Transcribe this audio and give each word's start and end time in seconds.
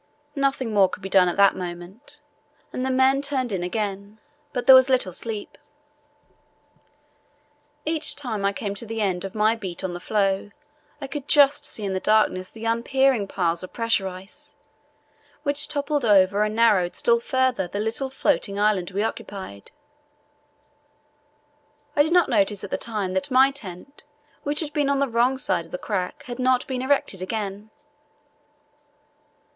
Nothing 0.35 0.73
more 0.73 0.89
could 0.89 1.03
be 1.03 1.09
done 1.13 1.27
at 1.29 1.37
that 1.37 1.55
moment, 1.55 2.21
and 2.73 2.83
the 2.83 2.89
men 2.89 3.21
turned 3.21 3.51
in 3.51 3.61
again; 3.61 4.17
but 4.51 4.65
there 4.65 4.73
was 4.73 4.89
little 4.89 5.13
sleep. 5.13 5.59
Each 7.85 8.15
time 8.15 8.43
I 8.43 8.51
came 8.51 8.73
to 8.73 8.85
the 8.87 8.99
end 8.99 9.23
of 9.25 9.35
my 9.35 9.55
beat 9.55 9.83
on 9.83 9.93
the 9.93 9.99
floe 9.99 10.49
I 10.99 11.05
could 11.05 11.27
just 11.27 11.67
see 11.67 11.85
in 11.85 11.93
the 11.93 11.99
darkness 11.99 12.49
the 12.49 12.65
uprearing 12.65 13.27
piles 13.27 13.61
of 13.61 13.73
pressure 13.73 14.07
ice, 14.07 14.55
which 15.43 15.67
toppled 15.67 16.03
over 16.03 16.43
and 16.43 16.55
narrowed 16.55 16.95
still 16.95 17.19
further 17.19 17.67
the 17.67 17.79
little 17.79 18.09
floating 18.09 18.57
island 18.59 18.89
we 18.89 19.03
occupied. 19.03 19.69
I 21.95 22.01
did 22.01 22.11
not 22.11 22.27
notice 22.27 22.63
at 22.63 22.71
the 22.71 22.75
time 22.75 23.13
that 23.13 23.29
my 23.29 23.51
tent, 23.51 24.03
which 24.41 24.61
had 24.61 24.73
been 24.73 24.89
on 24.89 24.97
the 24.97 25.07
wrong 25.07 25.37
side 25.37 25.67
of 25.67 25.71
the 25.71 25.77
crack, 25.77 26.23
had 26.23 26.39
not 26.39 26.65
been 26.65 26.81
erected 26.81 27.21
again. 27.21 27.69